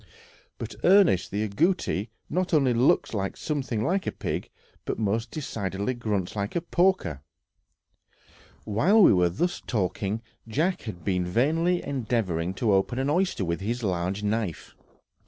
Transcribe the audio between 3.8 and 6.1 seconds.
like a pig, but most decidedly